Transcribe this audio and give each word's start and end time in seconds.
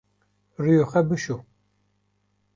Rûyê 0.61 0.85
xwe 0.89 1.01
bişo. 1.07 1.37